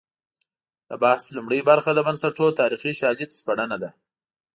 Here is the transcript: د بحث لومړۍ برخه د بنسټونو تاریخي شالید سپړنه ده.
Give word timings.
د 0.89 0.91
بحث 1.03 1.23
لومړۍ 1.35 1.61
برخه 1.69 1.91
د 1.93 1.99
بنسټونو 2.07 2.57
تاریخي 2.59 2.91
شالید 3.01 3.29
سپړنه 3.39 3.77
ده. 3.83 3.89